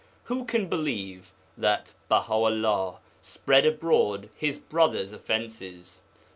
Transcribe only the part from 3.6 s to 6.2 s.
abroad his brother's offences?